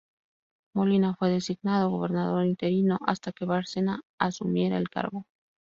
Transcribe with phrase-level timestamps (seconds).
[0.73, 5.27] Molina fue designado gobernador interino hasta que Bárcena asumiera el cargo.